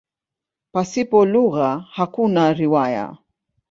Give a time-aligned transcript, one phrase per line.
[0.73, 3.17] Pasipo lugha hakuna riwaya.